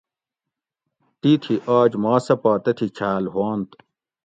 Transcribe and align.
تیتھی 1.19 1.55
آج 1.79 1.91
ما 2.03 2.15
سہ 2.25 2.35
پا 2.41 2.51
تتھی 2.63 2.87
چھاۤل 2.97 3.23
ھوانت 3.33 3.69